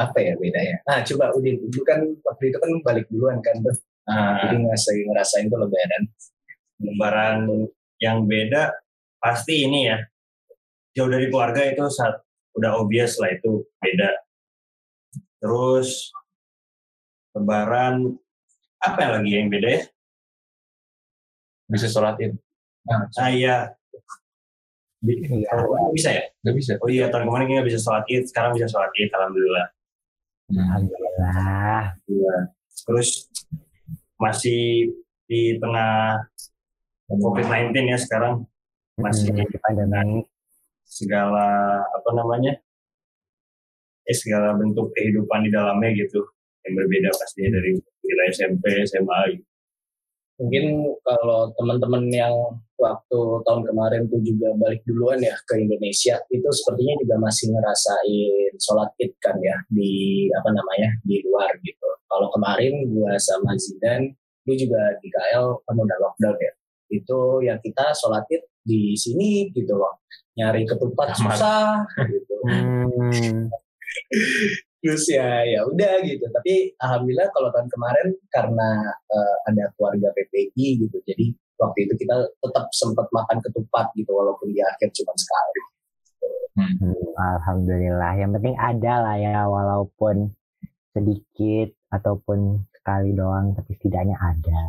apa 0.04 0.18
ya 0.20 0.36
bedanya? 0.36 0.84
Nah 0.84 1.00
coba 1.08 1.32
Udin, 1.32 1.56
dulu 1.56 1.82
kan 1.88 2.04
waktu 2.04 2.52
itu 2.52 2.58
kan 2.60 2.72
balik 2.84 3.08
duluan 3.08 3.40
kan 3.40 3.56
tuh. 3.64 3.76
Nah, 4.12 4.44
Jadi 4.44 4.56
ngerasain 4.60 5.08
ngerasain 5.08 5.46
tuh 5.48 5.60
lebaran. 5.64 6.04
lebaran 6.76 7.38
yang 8.04 8.28
beda 8.28 8.76
pasti 9.24 9.64
ini 9.64 9.88
ya 9.88 9.98
jauh 10.92 11.08
dari 11.08 11.32
keluarga 11.32 11.64
itu 11.64 11.88
saat 11.88 12.20
udah 12.60 12.84
obvious 12.84 13.16
lah 13.16 13.32
itu 13.32 13.64
beda 13.80 14.12
terus 15.40 16.12
lebaran 17.32 18.20
apa 18.86 18.98
yang 19.00 19.14
lagi 19.16 19.32
yang 19.32 19.50
beda 19.50 19.70
ya 19.70 19.82
Bisa 21.66 21.88
sholat 21.88 22.16
id. 22.20 22.34
ah 23.18 23.30
iya 23.30 23.74
Bi- 25.02 25.22
Iya. 25.22 25.50
oh, 25.60 25.90
bisa 25.92 26.10
ya 26.10 26.24
Nggak 26.42 26.56
bisa. 26.56 26.72
oh 26.78 26.88
iya 26.88 27.10
tahun 27.10 27.26
kemarin 27.26 27.46
nggak 27.52 27.68
bisa 27.68 27.80
sholat 27.80 28.06
id 28.06 28.26
sekarang 28.26 28.54
bisa 28.54 28.68
sholat 28.68 28.90
id 28.94 29.10
alhamdulillah 29.12 29.68
Alhamdulillah. 30.46 31.82
Iya. 32.06 32.36
terus 32.86 33.26
masih 34.16 34.94
di 35.26 35.58
tengah 35.58 36.22
covid 37.08 37.46
19 37.46 37.74
ya 37.88 37.98
sekarang 37.98 38.46
Masih. 38.96 39.28
Hmm, 39.28 39.44
di 39.44 39.58
pandemi. 39.60 40.22
segala 40.86 41.46
apa 41.82 42.10
namanya 42.14 42.54
eh 44.06 44.14
segala 44.14 44.54
bentuk 44.54 44.94
kehidupan 44.94 45.42
di 45.42 45.50
dalamnya 45.50 45.90
gitu 45.92 46.22
yang 46.62 46.74
berbeda 46.76 47.10
pastinya 47.12 47.58
dari 47.58 47.74
wilayah 48.06 48.32
SMP 48.34 48.64
SMA 48.86 49.20
gitu. 49.36 49.46
Mungkin 50.36 50.66
kalau 51.00 51.48
teman-teman 51.56 52.12
yang 52.12 52.36
waktu 52.76 53.20
tahun 53.48 53.64
kemarin 53.72 54.04
tuh 54.12 54.20
juga 54.20 54.52
balik 54.60 54.84
duluan 54.84 55.24
ya 55.24 55.32
ke 55.48 55.64
Indonesia, 55.64 56.20
itu 56.28 56.50
sepertinya 56.52 56.96
juga 57.00 57.16
masih 57.24 57.56
ngerasain 57.56 58.52
sholat 58.60 58.92
id 59.00 59.16
kan 59.24 59.40
ya 59.40 59.56
di 59.72 60.28
apa 60.36 60.52
namanya 60.52 60.92
di 61.08 61.24
luar 61.24 61.56
gitu. 61.64 61.88
Kalau 62.12 62.28
kemarin 62.36 62.84
gua 62.92 63.16
sama 63.16 63.56
Zidan, 63.56 64.12
lu 64.44 64.54
juga 64.60 65.00
di 65.00 65.08
KL 65.08 65.64
kan 65.64 65.76
udah 65.80 65.98
lockdown 66.04 66.36
ya. 66.36 66.54
Itu 66.92 67.40
yang 67.40 67.60
kita 67.64 67.96
sholat 67.96 68.28
id 68.28 68.44
di 68.60 68.92
sini 69.00 69.56
gitu 69.56 69.72
loh. 69.80 70.04
Nyari 70.36 70.68
ketupat 70.68 71.16
susah 71.16 71.80
gitu. 72.12 72.36
Hmm, 72.44 73.48
terus 74.86 75.10
ya 75.10 75.42
ya 75.42 75.66
udah 75.66 76.06
gitu 76.06 76.30
tapi 76.30 76.78
alhamdulillah 76.78 77.26
kalau 77.34 77.50
tahun 77.50 77.66
kemarin 77.74 78.08
karena 78.30 78.70
eh, 79.10 79.36
ada 79.50 79.74
keluarga 79.74 80.14
PPI 80.14 80.86
gitu 80.86 81.02
jadi 81.10 81.34
waktu 81.58 81.90
itu 81.90 81.94
kita 82.06 82.30
tetap 82.38 82.70
sempat 82.70 83.10
makan 83.10 83.42
ketupat 83.42 83.90
gitu 83.98 84.14
walaupun 84.14 84.54
di 84.54 84.62
akhir 84.62 84.94
cuma 84.94 85.14
sekali 85.18 85.62
hmm, 86.62 87.06
Alhamdulillah. 87.16 88.12
Yang 88.20 88.32
penting 88.40 88.56
ada 88.60 88.94
lah 89.00 89.16
ya 89.20 89.48
walaupun 89.48 90.32
sedikit 90.92 91.72
ataupun 91.92 92.64
sekali 92.76 93.16
doang 93.16 93.56
tapi 93.56 93.76
setidaknya 93.76 94.16
ada. 94.20 94.60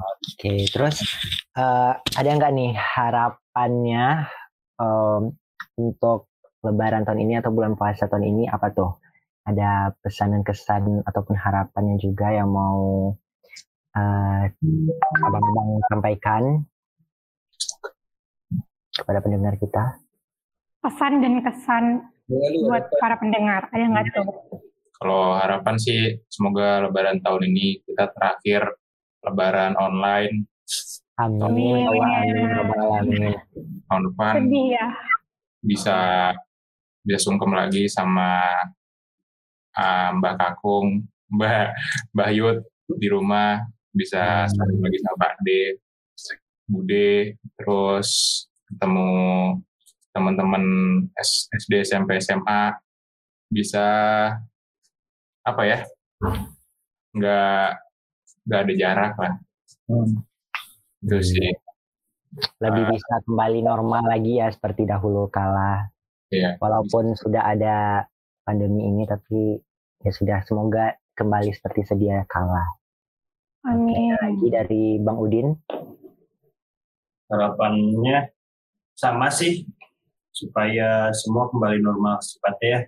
Oke, 0.00 0.66
terus 0.72 1.04
eh, 1.56 1.92
ada 1.96 2.28
nggak 2.28 2.52
nih 2.56 2.72
harapannya 2.74 4.26
em, 4.80 5.22
untuk 5.76 6.31
Lebaran 6.62 7.02
tahun 7.02 7.18
ini 7.20 7.42
atau 7.42 7.50
bulan 7.50 7.74
puasa 7.74 8.06
tahun 8.06 8.22
ini 8.24 8.44
apa 8.46 8.70
tuh? 8.70 8.94
Ada 9.42 9.90
pesan 9.98 10.30
dan 10.30 10.42
kesan 10.46 11.02
ataupun 11.02 11.34
harapannya 11.34 11.98
juga 11.98 12.30
yang 12.30 12.46
mau 12.48 13.10
eh, 13.92 14.44
abang-abang 15.20 15.82
sampaikan 15.90 16.42
kepada 18.94 19.18
pendengar 19.18 19.58
kita? 19.58 19.98
Pesan 20.78 21.18
dan 21.18 21.42
kesan 21.42 21.84
Dengan 22.24 22.50
lu 22.54 22.70
buat 22.70 22.86
ada- 22.86 22.98
para 23.02 23.16
pendengar. 23.18 23.62
Ada 23.68 23.82
nggak 23.84 24.04
tuh? 24.14 24.26
Kalau 24.94 25.34
harapan 25.34 25.74
sih 25.76 25.98
semoga 26.30 26.78
lebaran 26.80 27.18
tahun 27.18 27.50
ini 27.50 27.82
kita 27.82 28.14
terakhir 28.14 28.70
lebaran 29.20 29.74
online 29.74 30.46
Amin, 31.18 31.90
Amin. 31.90 33.34
ya 33.34 33.42
tahun 33.84 34.02
depan 34.08 34.32
Sedih 34.38 34.66
ya. 34.72 34.86
bisa 35.60 35.96
bisa 37.02 37.18
sungkem 37.20 37.50
lagi 37.50 37.86
sama 37.86 38.40
ah, 39.74 40.08
Mbak 40.14 40.34
Kakung, 40.38 41.02
Mbak 41.28 41.66
Mbak 42.14 42.30
Yud 42.32 42.58
di 42.94 43.08
rumah 43.08 43.62
bisa 43.90 44.46
saling 44.48 44.80
lagi 44.80 44.98
sama 45.00 45.16
Pak 45.18 45.34
De, 45.42 45.76
Bude, 46.64 47.36
terus 47.58 48.08
ketemu 48.70 49.10
teman-teman 50.12 50.64
SD, 51.52 51.84
SMP, 51.84 52.16
SMA 52.18 52.72
bisa 53.48 53.84
apa 55.42 55.62
ya? 55.64 55.78
nggak 57.12 57.66
nggak 58.46 58.60
ada 58.62 58.74
jarak 58.74 59.14
lah 59.16 59.34
Hmm. 59.84 60.22
itu 61.02 61.18
sih 61.20 61.50
Lebih 62.56 62.84
Ah. 62.86 62.90
bisa 62.94 63.14
kembali 63.26 63.60
normal 63.60 64.08
lagi 64.08 64.40
ya 64.40 64.48
seperti 64.48 64.88
dahulu 64.88 65.28
kala. 65.28 65.90
Ya 66.32 66.50
Walaupun 66.58 67.12
sudah 67.14 67.44
ada 67.52 68.08
pandemi 68.42 68.88
ini 68.88 69.04
tapi 69.04 69.60
ya 70.02 70.10
sudah 70.10 70.38
semoga 70.48 70.96
kembali 71.14 71.52
seperti 71.52 71.84
sedia 71.86 72.24
kala. 72.26 72.64
Amin. 73.68 74.16
Lagi 74.18 74.48
dari 74.48 74.84
Bang 74.98 75.20
Udin. 75.20 75.52
harapannya 77.32 78.28
sama 78.92 79.32
sih 79.32 79.64
supaya 80.36 81.08
semua 81.16 81.48
kembali 81.48 81.80
normal 81.80 82.20
secepatnya 82.20 82.68
ya 82.68 82.82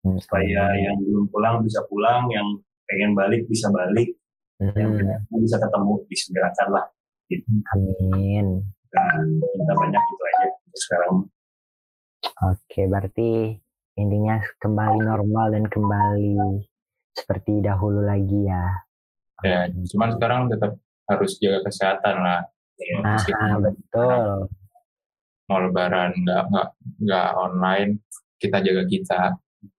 Hmm, 0.00 0.16
supaya 0.16 0.72
yang 0.80 0.96
belum 0.96 1.28
pulang 1.28 1.60
bisa 1.60 1.84
pulang 1.84 2.24
yang 2.32 2.56
pengen 2.88 3.12
balik 3.12 3.44
bisa 3.52 3.68
balik 3.68 4.16
yang 4.56 4.96
hmm, 4.96 5.40
bisa 5.44 5.60
ketemu 5.60 5.92
disegerakan 6.08 6.68
lah 6.72 6.86
Amin. 7.76 8.64
nah, 8.96 9.12
minta 9.28 9.74
banyak 9.76 10.00
itu 10.00 10.22
aja 10.24 10.46
sekarang 10.72 11.28
Oke, 12.42 12.84
berarti 12.84 13.56
intinya 13.94 14.36
kembali 14.56 15.00
normal 15.00 15.50
dan 15.50 15.64
kembali 15.66 16.36
seperti 17.12 17.60
dahulu 17.60 18.00
lagi 18.00 18.44
ya. 18.44 18.64
ya 19.40 19.60
cuman 19.88 20.12
sekarang 20.14 20.40
tetap 20.46 20.76
harus 21.06 21.36
jaga 21.36 21.64
kesehatan 21.64 22.16
lah 22.18 22.40
ya. 22.76 22.96
Ah, 22.98 23.16
Meskipun 23.16 23.50
betul. 23.66 24.30
mau 25.46 25.58
lebaran 25.58 26.12
nggak 26.14 26.42
nggak 26.46 26.68
nggak 27.00 27.28
online 27.34 27.90
kita 28.36 28.60
jaga 28.60 28.84
kita 28.84 29.20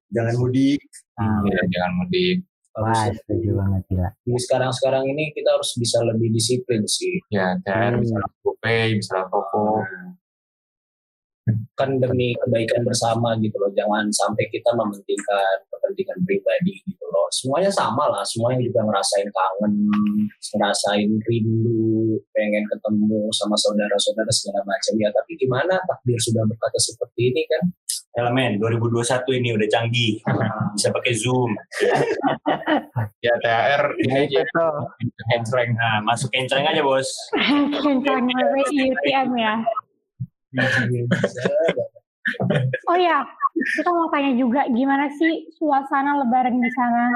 jangan 0.10 0.36
mudik 0.36 0.81
Ah, 1.15 1.39
ya, 1.45 1.62
jangan 1.71 1.91
mudik 1.95 2.38
wah, 2.74 3.05
setuju 3.07 3.50
banget 3.55 3.81
gila. 3.88 4.10
di 4.19 4.33
sekarang-sekarang 4.36 5.03
ini 5.07 5.29
kita 5.31 5.50
harus 5.51 5.71
bisa 5.74 6.01
lebih 6.03 6.29
disiplin 6.29 6.83
sih 6.83 7.21
ya 7.29 7.55
THR 7.62 7.95
Hmm. 7.95 8.01
bisa 8.01 8.15
lewat 8.17 8.33
GoPay 8.43 8.86
bisa 8.98 9.12
lewat 9.15 9.29
Toko 9.29 9.65
kan 11.74 11.98
demi 11.98 12.38
kebaikan 12.38 12.86
bersama 12.86 13.33
gitu 13.41 13.57
loh. 13.57 13.71
Jangan 13.74 14.05
sampai 14.13 14.45
kita 14.53 14.69
mementingkan 14.77 15.55
kepentingan 15.74 16.19
pribadi 16.21 16.77
gitu 16.86 17.05
loh. 17.10 17.25
Semuanya 17.33 17.71
sama 17.74 18.05
lah. 18.13 18.21
Semuanya 18.21 18.62
juga 18.62 18.86
ngerasain 18.86 19.29
kangen 19.29 19.74
ngerasain 20.53 21.10
rindu 21.25 22.21
pengen 22.36 22.63
ketemu 22.69 23.25
sama 23.33 23.57
saudara-saudara 23.57 24.29
segala 24.29 24.62
macam. 24.67 24.93
Ya 25.01 25.10
tapi 25.10 25.31
gimana 25.41 25.81
takdir 25.89 26.19
sudah 26.21 26.45
berkata 26.45 26.77
seperti 26.77 27.33
ini 27.33 27.43
kan? 27.50 27.63
Elemen 28.12 28.60
2021 28.60 29.39
ini 29.39 29.50
udah 29.55 29.67
canggih. 29.71 30.13
Bisa 30.77 30.88
pakai 30.93 31.13
zoom. 31.15 31.51
Ya 33.21 33.38
THR 33.38 34.01
ini 34.01 34.33
Ya 34.33 34.41
itu 34.41 34.50
tuh. 34.50 34.81
handsrank 35.29 35.77
nah 35.77 36.01
masuk 36.01 36.33
kencang 36.33 36.65
aja 36.65 36.81
bos. 36.81 37.05
Kencang 37.86 38.25
UTM 38.65 39.29
ya. 39.38 39.62
Oh 42.88 42.98
ya, 43.00 43.24
kita 43.75 43.89
mau 43.89 44.08
tanya 44.12 44.31
juga 44.36 44.67
gimana 44.67 45.08
sih 45.15 45.48
suasana 45.55 46.20
Lebaran 46.20 46.60
di 46.60 46.72
sana 46.75 47.12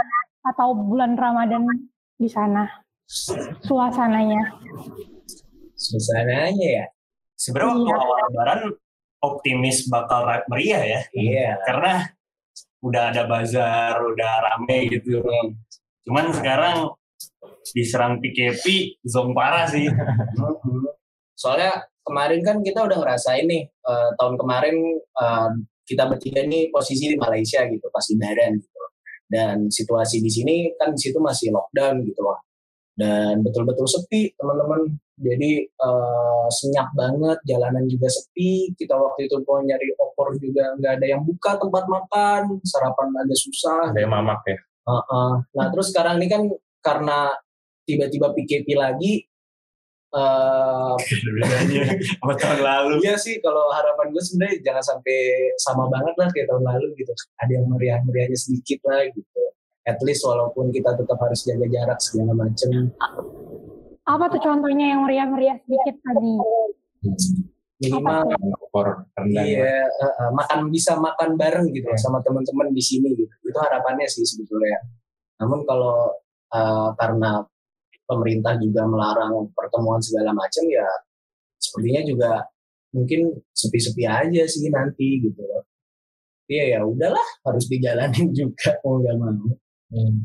atau 0.46 0.72
bulan 0.76 1.16
Ramadan 1.16 1.68
di 2.16 2.28
sana? 2.28 2.64
Suasananya. 3.62 4.56
suasananya 5.76 6.68
ya 6.82 6.86
sebenarnya 7.36 7.76
waktu 7.76 7.86
Iya. 7.86 8.00
awal 8.00 8.20
lebaran 8.32 8.62
optimis 9.22 9.78
bakal 9.92 10.24
meriah 10.50 10.82
ya 10.82 11.00
iya 11.14 11.50
karena 11.68 12.10
udah 12.82 13.12
ada 13.14 13.28
bazar 13.28 14.00
udah 14.02 14.34
rame 14.42 14.88
gitu 14.90 15.20
cuman 16.08 16.32
sekarang 16.32 16.96
diserang 17.76 18.18
PKP 18.24 18.64
zong 19.04 19.36
parah 19.36 19.68
sih. 19.68 19.86
Soalnya 21.42 21.86
kemarin 22.06 22.42
kan 22.46 22.62
kita 22.62 22.86
udah 22.86 22.98
ngerasain 23.02 23.50
nih 23.50 23.66
eh, 23.68 24.10
tahun 24.22 24.36
kemarin 24.38 24.76
eh, 25.02 25.50
kita 25.86 26.04
bertiga 26.10 26.42
nih 26.46 26.74
posisi 26.74 27.14
di 27.14 27.18
Malaysia 27.18 27.62
gitu 27.66 27.86
pas 27.94 28.06
lebaran 28.10 28.58
gitu. 28.58 28.82
Dan 29.26 29.74
situasi 29.74 30.22
di 30.22 30.30
sini 30.30 30.56
kan 30.78 30.94
di 30.94 31.02
situ 31.02 31.18
masih 31.18 31.50
lockdown 31.50 32.06
gitu 32.06 32.22
loh. 32.22 32.46
Dan 32.96 33.44
betul-betul 33.44 33.86
sepi 33.86 34.32
teman-teman 34.40 34.96
Jadi 35.16 35.64
uh, 35.80 36.44
senyap 36.52 36.92
banget, 36.92 37.40
jalanan 37.48 37.88
juga 37.88 38.12
sepi. 38.12 38.76
Kita 38.76 39.00
waktu 39.00 39.32
itu 39.32 39.40
mau 39.48 39.64
nyari 39.64 39.96
opor 39.96 40.36
juga 40.36 40.76
nggak 40.76 41.00
ada 41.00 41.08
yang 41.08 41.24
buka 41.24 41.56
tempat 41.56 41.88
makan, 41.88 42.60
sarapan 42.68 43.16
agak 43.24 43.40
susah. 43.40 43.96
Ada 43.96 44.04
yang 44.04 44.12
mamak 44.12 44.44
ya. 44.44 44.60
Uh 44.84 45.00
-uh. 45.00 45.32
Nah 45.56 45.72
terus 45.72 45.96
sekarang 45.96 46.20
ini 46.20 46.28
kan 46.28 46.44
karena 46.84 47.32
tiba-tiba 47.88 48.36
PKP 48.36 48.76
lagi, 48.76 49.24
uh, 50.16 50.96
sama 52.24 52.34
tahun 52.40 52.60
lalu. 52.64 52.94
Iya 53.04 53.16
sih, 53.20 53.44
kalau 53.44 53.68
harapan 53.76 54.16
gue 54.16 54.24
sebenarnya 54.24 54.56
jangan 54.64 54.84
sampai 54.96 55.18
sama 55.60 55.92
banget 55.92 56.16
lah 56.16 56.28
kayak 56.32 56.48
tahun 56.48 56.64
lalu 56.64 56.88
gitu. 57.04 57.12
Ada 57.44 57.52
yang 57.60 57.66
meriah-meriahnya 57.68 58.40
sedikit 58.40 58.80
lah 58.88 59.04
gitu. 59.12 59.42
At 59.86 60.02
least 60.02 60.26
walaupun 60.26 60.74
kita 60.74 60.98
tetap 60.98 61.20
harus 61.20 61.46
jaga 61.46 61.68
jarak 61.70 62.00
segala 62.02 62.34
macem. 62.34 62.90
Apa 64.06 64.26
tuh 64.34 64.42
contohnya 64.42 64.96
yang 64.96 65.06
meriah-meriah 65.06 65.62
sedikit 65.62 65.96
tadi? 66.02 66.32
Minimal 67.76 68.32
Opor 68.56 69.04
rendang. 69.20 69.46
iya 69.46 69.84
uh, 69.84 70.06
uh, 70.08 70.30
makan 70.32 70.72
bisa 70.72 70.96
makan 70.96 71.36
bareng 71.36 71.68
gitu 71.76 71.92
loh 71.92 72.00
sama 72.00 72.24
teman-teman 72.24 72.72
di 72.72 72.80
sini 72.80 73.12
gitu. 73.14 73.30
Itu 73.44 73.60
harapannya 73.60 74.08
sih 74.08 74.24
sebetulnya. 74.24 74.80
Namun 75.44 75.68
kalau 75.68 76.16
uh, 76.56 76.90
karena 76.96 77.44
pemerintah 78.06 78.58
juga 78.62 78.86
melarang 78.86 79.50
pertemuan 79.54 80.02
segala 80.02 80.32
macam 80.32 80.64
ya 80.70 80.88
sepertinya 81.60 82.02
juga 82.06 82.32
mungkin 82.96 83.36
sepi-sepi 83.52 84.08
aja 84.08 84.48
sih 84.48 84.72
nanti 84.72 85.20
gitu 85.20 85.44
loh. 85.44 85.68
Iya 86.46 86.78
ya 86.78 86.86
udahlah 86.86 87.26
harus 87.44 87.66
dijalanin 87.68 88.32
juga 88.38 88.80
mau 88.86 89.02
gak 89.04 89.16
mau. 89.20 89.52
Hmm. 89.92 90.24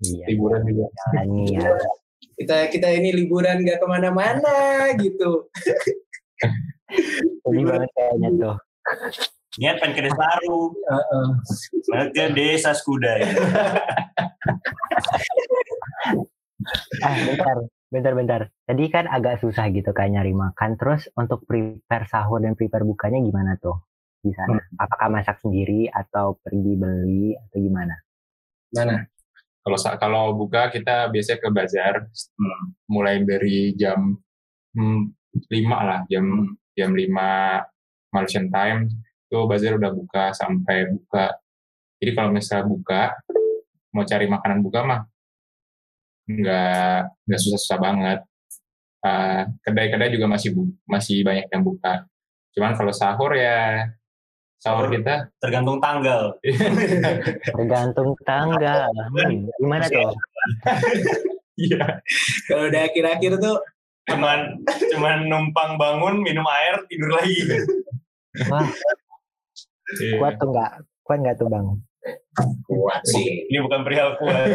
Iya. 0.00 0.24
Liburan 0.32 0.64
juga. 0.64 0.86
Jalani 0.88 1.52
ya. 1.52 1.76
Kita 2.38 2.70
kita 2.70 2.88
ini 2.94 3.10
liburan 3.12 3.66
gak 3.66 3.82
ke 3.82 3.86
mana-mana 3.90 4.88
gitu. 4.96 5.50
Sedih 7.44 7.64
banget 7.66 7.90
kayaknya 7.92 8.28
tuh. 8.38 8.56
Niat 9.58 9.82
pengen 9.82 9.94
ke 9.98 10.02
desa 10.06 10.16
baru. 10.16 10.70
Uh, 10.86 11.02
uh. 11.12 11.28
Desa 12.32 12.70
Skudai. 12.72 13.26
Ah, 17.04 17.14
bentar, 17.22 17.56
bentar, 17.90 18.12
bentar. 18.18 18.40
Tadi 18.66 18.84
kan 18.90 19.06
agak 19.06 19.38
susah 19.38 19.70
gitu 19.70 19.94
kan 19.94 20.10
nyari 20.10 20.34
makan. 20.34 20.74
Terus 20.74 21.06
untuk 21.14 21.46
prepare 21.46 22.06
sahur 22.10 22.42
dan 22.42 22.58
prepare 22.58 22.82
bukanya 22.82 23.22
gimana 23.22 23.54
tuh 23.62 23.78
di 24.22 24.34
sana? 24.34 24.58
Apakah 24.74 25.08
masak 25.08 25.38
sendiri 25.38 25.86
atau 25.86 26.36
pergi 26.42 26.72
beli 26.74 27.38
atau 27.38 27.58
gimana? 27.62 27.94
Mana? 28.74 29.06
Kalau 29.62 29.78
kalau 30.00 30.24
buka 30.34 30.72
kita 30.72 31.12
biasanya 31.12 31.38
ke 31.44 31.48
bazar 31.52 31.94
hmm, 32.08 32.62
mulai 32.90 33.20
dari 33.22 33.76
jam 33.76 34.16
hmm, 34.74 35.00
5 35.46 35.52
lah, 35.68 36.00
jam 36.10 36.24
jam 36.74 36.90
5 36.90 38.14
Malaysian 38.14 38.48
time 38.48 38.88
itu 39.28 39.38
bazar 39.44 39.76
udah 39.76 39.92
buka 39.92 40.24
sampai 40.32 40.88
buka. 40.88 41.36
Jadi 42.00 42.10
kalau 42.16 42.30
misalnya 42.32 42.64
buka 42.64 43.02
mau 43.92 44.04
cari 44.08 44.26
makanan 44.30 44.58
buka 44.64 44.80
mah 44.86 45.00
nggak 46.28 46.98
nggak 47.24 47.40
susah-susah 47.40 47.78
banget. 47.80 48.18
Uh, 48.98 49.46
kedai-kedai 49.62 50.10
juga 50.12 50.26
masih 50.26 50.52
bu- 50.52 50.74
masih 50.84 51.24
banyak 51.24 51.46
yang 51.48 51.62
buka. 51.64 52.04
Cuman 52.52 52.74
kalau 52.74 52.92
sahur 52.92 53.32
ya 53.32 53.86
sahur 54.58 54.90
kita 54.90 55.30
Tergantung 55.38 55.78
tanggal. 55.78 56.34
Tergantung 57.56 58.12
tanggal. 58.26 58.90
Hmm, 58.90 59.48
gimana 59.56 59.86
tuh? 59.86 60.12
iya 61.62 62.02
Kalau 62.50 62.70
udah 62.70 62.82
akhir-akhir 62.90 63.38
tuh 63.38 63.58
Cuman 64.08 64.40
cuman 64.64 65.16
numpang 65.28 65.76
bangun, 65.76 66.24
minum 66.24 66.46
air, 66.48 66.80
tidur 66.88 67.12
lagi. 67.12 67.44
Wah, 68.48 68.64
iya. 70.00 70.16
kuat 70.16 70.34
tuh 70.40 70.48
nggak? 70.48 70.72
Kuat 71.04 71.18
nggak 71.20 71.36
tuh 71.36 71.48
bang? 71.52 71.66
Kuat 72.66 73.02
sih. 73.08 73.46
Ini 73.48 73.58
bukan 73.64 73.80
perihal 73.86 74.18
kuat. 74.18 74.48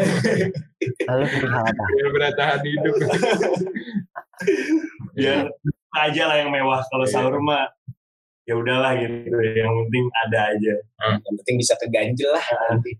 Lalu 1.08 1.24
perihal 1.28 1.62
apa? 1.64 1.84
Biar 1.96 2.08
bertahan 2.12 2.60
hidup. 2.64 2.94
Biar 5.16 5.46
aja 5.94 6.22
lah 6.26 6.36
yang 6.42 6.50
mewah. 6.50 6.82
Kalau 6.90 7.06
sahur 7.06 7.38
mah 7.40 7.70
ya 8.44 8.58
udahlah 8.58 8.98
gitu. 9.00 9.32
Yang 9.32 9.72
penting 9.86 10.04
ada 10.26 10.40
aja. 10.52 10.74
Yang 11.24 11.34
penting 11.40 11.56
bisa 11.60 11.74
keganjel 11.80 12.30
lah 12.34 12.46
nanti. 12.70 12.92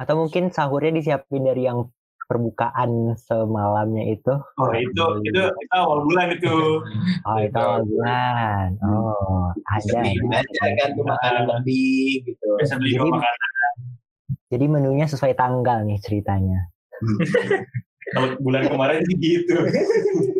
Atau 0.00 0.14
mungkin 0.18 0.50
sahurnya 0.50 0.96
disiapin 0.96 1.44
dari 1.46 1.68
yang 1.68 1.86
perbukaan 2.32 3.12
semalamnya 3.28 4.08
itu? 4.08 4.32
Oh 4.56 4.72
itu 4.72 5.04
itu 5.28 5.36
itu 5.36 5.76
awal 5.76 6.00
bulan 6.08 6.32
itu. 6.32 6.80
Oh 7.28 7.36
itu 7.36 7.58
awal 7.60 7.84
bulan. 7.84 8.72
Oh 8.80 9.52
ada. 9.68 10.00
Bisa 10.00 10.40
aja 10.40 10.64
kan 10.80 10.88
tuh 10.96 11.04
makanan 11.04 11.44
lebih 11.44 12.24
gitu. 12.24 12.48
Bisa 12.56 12.80
beli 12.80 12.96
Jadi- 12.96 13.12
makanan. 13.12 13.51
Jadi 14.52 14.64
menunya 14.68 15.08
sesuai 15.08 15.32
tanggal 15.32 15.80
nih 15.88 15.96
ceritanya. 16.04 16.68
Kalau 18.12 18.36
bulan 18.44 18.68
kemarin 18.68 19.00
sih 19.08 19.16
gitu. 19.16 19.56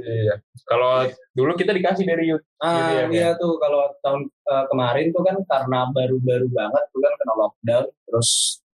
Iya. 0.05 0.35
Kalau 0.68 1.09
dulu 1.33 1.57
kita 1.57 1.72
dikasih 1.72 2.05
dari 2.05 2.29
YouTube. 2.29 2.61
Ah 2.61 2.92
Iya, 2.92 3.05
iya 3.09 3.29
tuh 3.40 3.57
kalau 3.57 3.88
tahun 4.05 4.29
eh, 4.29 4.64
kemarin 4.68 5.07
tuh 5.09 5.22
kan 5.25 5.37
karena 5.48 5.88
baru-baru 5.88 6.53
banget 6.53 6.85
tuh 6.92 7.01
kan 7.01 7.12
kena 7.16 7.35
lockdown 7.38 7.85
terus 7.88 8.31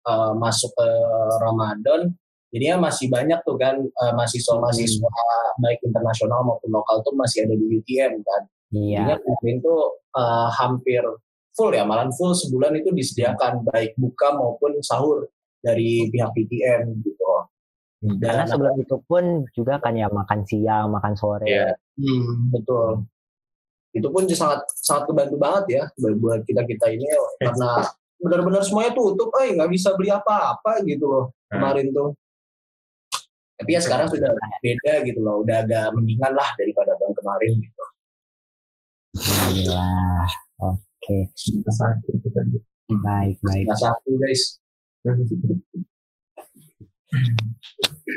eh, 0.07 0.33
masuk 0.39 0.71
ke 0.79 0.89
Ramadan 1.43 2.15
jadinya 2.55 2.87
masih 2.87 3.11
banyak 3.11 3.41
tuh 3.43 3.59
kan 3.59 3.83
eh, 3.83 4.13
mahasiswa-mahasiswa 4.15 5.11
baik 5.59 5.81
internasional 5.83 6.47
maupun 6.47 6.71
lokal 6.71 7.03
tuh 7.03 7.19
masih 7.19 7.51
ada 7.51 7.59
di 7.59 7.67
UTM 7.83 8.23
kan. 8.23 8.43
Jadinya 8.71 9.19
Iya. 9.19 9.23
kemarin 9.27 9.57
tuh 9.59 9.81
eh, 10.15 10.49
hampir 10.55 11.03
full 11.55 11.71
ya, 11.73 11.87
malah 11.87 12.11
full 12.11 12.35
sebulan 12.35 12.75
itu 12.77 12.91
disediakan 12.91 13.63
baik 13.71 13.95
buka 13.95 14.35
maupun 14.35 14.83
sahur 14.83 15.31
dari 15.63 16.11
pihak 16.11 16.35
UTM 16.35 17.01
gitu. 17.01 17.25
Karena 18.21 18.45
Dan 18.45 18.53
sebelum 18.53 18.75
itu 18.85 18.97
pun 19.09 19.25
juga 19.57 19.81
kan 19.81 19.97
ya 19.97 20.13
makan 20.13 20.45
siang, 20.45 20.93
makan 20.93 21.17
sore. 21.17 21.49
Iya. 21.49 21.73
Hmm, 21.97 22.53
betul. 22.53 23.09
Itu 23.97 24.13
pun 24.13 24.29
sangat 24.29 24.67
sangat 24.77 25.09
kebantu 25.09 25.37
banget 25.41 25.65
ya 25.71 25.83
buat- 25.97 26.19
buat 26.21 26.41
kita 26.45 26.69
kita 26.69 26.87
ini 26.93 27.07
karena 27.41 27.87
benar-benar 28.21 28.61
semuanya 28.61 28.93
tutup, 28.93 29.33
eh 29.41 29.57
nggak 29.57 29.71
bisa 29.73 29.97
beli 29.97 30.13
apa-apa 30.13 30.85
gitu 30.85 31.07
loh 31.09 31.25
Hmm. 31.49 31.63
kemarin 31.65 31.87
tuh. 31.95 32.11
Tapi 33.55 33.71
ya 33.71 33.81
sekarang 33.81 34.11
sudah 34.11 34.35
beda 34.61 34.95
gitu 35.07 35.21
loh, 35.23 35.41
udah 35.47 35.63
agak 35.65 35.95
mendingan 35.95 36.35
lah 36.35 36.51
daripada 36.59 36.99
tahun 37.01 37.15
kemarin 37.17 37.51
gitu. 37.63 37.85
Alhamdulillah. 39.15 40.27
Oke. 41.05 41.29
Baik, 43.05 43.37
baik. 43.45 43.67
Nah 43.69 43.77
satu 43.77 44.11
guys. 44.17 44.57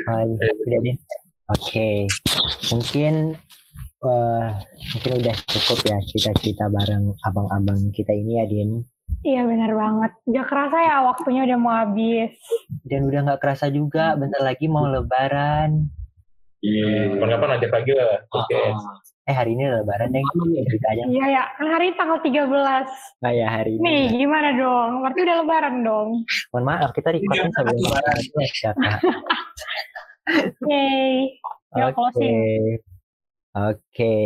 Deh. 0.08 0.96
Oke. 1.52 2.08
Mungkin 2.72 3.36
eh 3.98 4.48
mungkin 4.94 5.12
udah 5.20 5.36
cukup 5.52 5.78
ya 5.84 5.98
cerita-cerita 6.00 6.70
bareng 6.72 7.12
abang-abang 7.28 7.92
kita 7.92 8.16
ini 8.16 8.40
ya 8.40 8.48
Din. 8.48 8.80
Iya 9.20 9.44
benar 9.44 9.76
banget. 9.76 10.12
Gak 10.32 10.48
kerasa 10.48 10.78
ya 10.80 10.96
waktunya 11.04 11.44
udah 11.44 11.58
mau 11.60 11.74
habis. 11.76 12.32
Dan 12.88 13.04
udah 13.04 13.20
nggak 13.28 13.40
kerasa 13.44 13.68
juga 13.68 14.16
bentar 14.16 14.40
lagi 14.40 14.64
mau 14.64 14.88
lebaran. 14.88 15.92
Iya. 16.64 17.20
Kapan-kapan 17.20 17.50
ajak 17.60 17.70
lagi 17.76 17.92
lah. 17.92 18.16
Oke. 18.32 18.56
Ah, 18.56 18.96
Eh 19.28 19.36
hari 19.36 19.52
ini 19.52 19.68
lebaran 19.68 20.08
deh 20.08 20.24
ceritanya. 20.64 21.04
Iya 21.04 21.24
ya, 21.28 21.42
kan 21.60 21.68
hari 21.68 21.92
tanggal 22.00 22.16
13. 22.24 22.48
Nah 23.20 23.32
ya 23.36 23.46
hari 23.52 23.76
Nih, 23.76 24.08
ini. 24.08 24.24
gimana 24.24 24.56
dong? 24.56 25.04
Berarti 25.04 25.20
udah 25.20 25.36
lebaran 25.44 25.74
dong. 25.84 26.08
Mohon 26.48 26.64
maaf 26.64 26.90
kita 26.96 27.12
recordnya 27.12 27.52
sebelum 27.52 27.76
lebaran. 27.76 28.16
Ya. 28.24 28.72
Yeay. 30.64 31.36
Ya, 31.76 31.84
Oke. 31.92 31.92
closing. 31.92 32.80
Oke. 33.52 34.16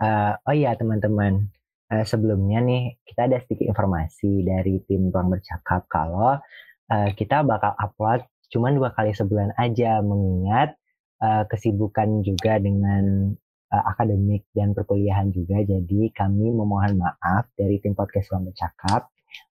Eh, 0.00 0.32
oh 0.48 0.54
iya 0.56 0.72
teman-teman. 0.72 1.44
Eh, 1.92 2.04
sebelumnya 2.08 2.64
nih 2.64 2.96
kita 3.04 3.28
ada 3.28 3.36
sedikit 3.44 3.68
informasi 3.68 4.40
dari 4.40 4.80
tim 4.88 5.12
Ruang 5.12 5.36
Bercakap 5.36 5.84
kalau 5.92 6.40
eh, 6.88 7.10
kita 7.12 7.44
bakal 7.44 7.76
upload 7.76 8.24
cuma 8.48 8.72
dua 8.72 8.88
kali 8.96 9.12
sebulan 9.12 9.52
aja 9.60 10.00
mengingat 10.00 10.80
eh, 11.20 11.44
kesibukan 11.44 12.24
juga 12.24 12.56
dengan 12.56 13.36
eh, 13.70 13.84
akademik 13.86 14.46
dan 14.50 14.74
perkuliahan 14.74 15.30
juga. 15.30 15.62
Jadi 15.62 16.10
kami 16.10 16.50
memohon 16.50 16.98
maaf 16.98 17.48
dari 17.54 17.78
tim 17.78 17.94
podcast 17.94 18.28
Ruang 18.30 18.50
Bercakap 18.50 19.08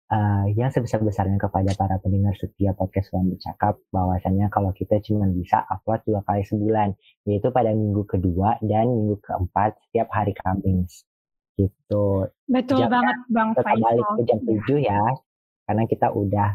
eh, 0.08 0.46
yang 0.54 0.70
sebesar-besarnya 0.70 1.38
kepada 1.38 1.72
para 1.74 2.00
pendengar 2.00 2.34
setiap 2.36 2.76
podcast 2.76 3.12
Ruang 3.12 3.36
Bercakap 3.36 3.78
bahwasannya 3.90 4.48
kalau 4.48 4.72
kita 4.72 5.02
cuma 5.02 5.26
bisa 5.28 5.64
upload 5.66 6.02
dua 6.04 6.22
kali 6.24 6.44
sebulan 6.44 6.94
yaitu 7.24 7.50
pada 7.50 7.72
minggu 7.72 8.06
kedua 8.06 8.56
dan 8.62 8.88
minggu 8.88 9.20
keempat 9.20 9.76
setiap 9.90 10.08
hari 10.10 10.32
Kamis 10.32 11.04
gitu 11.56 12.28
Betul 12.46 12.84
Jam- 12.84 12.92
banget 12.92 13.18
Bang 13.32 13.50
tetap 13.56 13.80
balik 13.80 14.04
ke 14.04 14.22
Faisal. 14.22 14.28
jam 14.28 14.40
7 14.44 14.92
ya 14.92 15.04
karena 15.66 15.84
kita 15.88 16.08
udah 16.12 16.50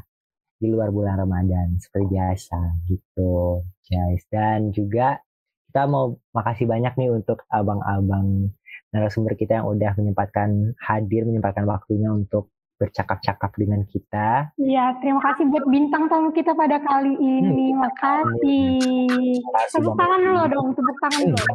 di 0.60 0.68
luar 0.68 0.92
bulan 0.92 1.16
Ramadan 1.16 1.80
seperti 1.80 2.06
biasa 2.12 2.60
gitu 2.84 3.64
guys 3.82 4.22
dan 4.28 4.68
juga 4.70 5.24
kita 5.70 5.86
mau 5.86 6.18
makasih 6.34 6.66
banyak 6.66 6.98
nih 6.98 7.14
untuk 7.14 7.46
abang-abang 7.46 8.50
narasumber 8.90 9.38
kita 9.38 9.62
yang 9.62 9.70
udah 9.70 9.94
menyempatkan 9.94 10.74
hadir, 10.82 11.22
menyempatkan 11.22 11.62
waktunya 11.62 12.10
untuk 12.10 12.50
bercakap-cakap 12.82 13.54
dengan 13.54 13.86
kita. 13.86 14.50
Iya, 14.58 14.98
terima 14.98 15.22
kasih 15.22 15.46
buat 15.46 15.62
bintang 15.70 16.10
tamu 16.10 16.34
kita 16.34 16.58
pada 16.58 16.82
kali 16.82 17.14
ini. 17.22 17.70
Hmm. 17.70 17.86
Makasih. 17.86 19.38
Tepuk 19.70 19.94
tangan 19.94 20.18
dulu 20.26 20.42
dong, 20.50 20.74
tepuk 20.74 20.96
tangan 21.06 21.22
dulu. 21.30 21.54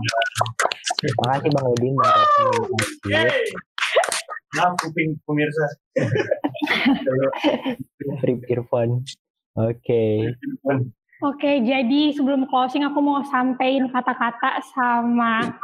Bang 1.28 1.68
Udin, 1.76 1.94
Bang 2.00 2.16
Rocky. 2.16 2.48
Maaf 4.56 4.80
kuping 4.80 5.20
pemirsa. 5.28 5.68
Rip 8.24 8.48
earphone. 8.48 9.04
Oke. 9.60 9.84
Okay. 9.84 10.16
Oke, 11.24 11.64
jadi 11.64 12.12
sebelum 12.12 12.44
closing 12.52 12.84
aku 12.84 13.00
mau 13.00 13.24
sampaikan 13.32 13.88
kata-kata 13.88 14.60
sama 14.76 15.56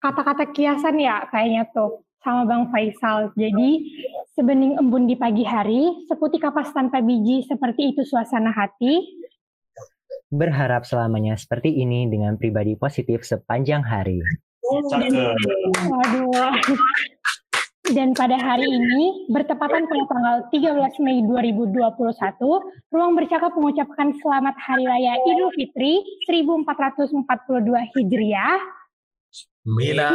kata-kata 0.00 0.48
kiasan 0.56 0.96
ya 0.96 1.28
kayaknya 1.28 1.68
tuh 1.68 2.00
sama 2.24 2.48
Bang 2.48 2.72
Faisal. 2.72 3.32
Jadi 3.36 3.92
sebening 4.32 4.80
embun 4.80 5.04
di 5.04 5.16
pagi 5.20 5.44
hari, 5.44 6.08
seputih 6.08 6.40
kapas 6.40 6.72
tanpa 6.72 7.04
biji, 7.04 7.44
seperti 7.44 7.92
itu 7.92 8.04
suasana 8.08 8.52
hati. 8.56 9.20
Berharap 10.32 10.88
selamanya 10.88 11.36
seperti 11.36 11.76
ini 11.76 12.08
dengan 12.08 12.40
pribadi 12.40 12.72
positif 12.78 13.26
sepanjang 13.26 13.84
hari. 13.84 14.24
Waduh. 15.90 16.54
Dan 17.90 18.14
pada 18.14 18.38
hari 18.38 18.70
ini, 18.70 19.26
bertepatan 19.34 19.90
pada 19.90 20.04
tanggal 20.06 20.36
13 20.54 21.02
Mei 21.02 21.26
2021, 21.26 21.90
Ruang 22.94 23.18
Bercakap 23.18 23.50
mengucapkan 23.58 24.14
Selamat 24.22 24.54
Hari 24.62 24.86
Raya 24.86 25.18
Idul 25.26 25.50
Fitri 25.58 25.98
1442 26.30 27.26
Hijriah. 27.98 28.62
Mila 29.66 30.10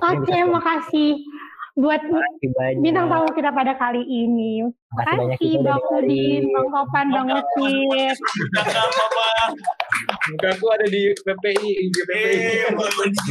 Oke, 0.00 0.38
makasih 0.48 1.10
buat 1.74 2.00
bintang 2.78 3.10
tamu 3.10 3.26
kita 3.34 3.50
pada 3.50 3.74
kali 3.74 4.02
ini. 4.06 4.62
Makasih 4.94 5.58
Bang 5.66 5.82
Udin, 5.90 6.46
Bang 6.54 6.68
Topan, 6.70 7.06
Bang 7.10 7.28
Ucit. 7.34 8.16
Mukaku 10.30 10.66
ada 10.70 10.86
di 10.86 11.02
PPI, 11.26 11.74
PPI. 11.90 12.30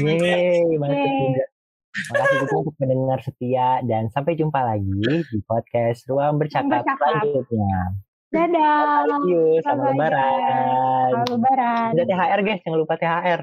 Yeay. 0.03 0.59
Makasih 0.75 2.35
juga 2.43 2.55
untuk 2.67 2.75
mendengar 2.83 3.19
setia 3.23 3.79
dan 3.87 4.11
sampai 4.11 4.35
jumpa 4.35 4.59
lagi 4.59 5.23
di 5.23 5.39
podcast 5.47 6.03
Ruang 6.11 6.35
Bercakap, 6.35 6.83
Bercakap. 6.83 6.99
selanjutnya. 6.99 7.95
Dadah. 8.33 9.05
See 9.05 9.29
you, 9.29 9.61
selamat 9.61 9.93
lebaran. 9.93 10.33
Selamat 11.13 11.29
lebaran. 11.37 11.89
Udah 11.93 12.05
THR 12.09 12.39
guys, 12.41 12.59
jangan 12.65 12.79
lupa 12.81 12.95
THR. 12.97 13.41